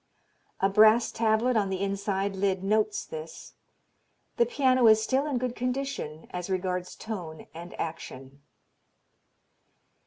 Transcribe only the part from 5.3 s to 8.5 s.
good condition as regards tone and action.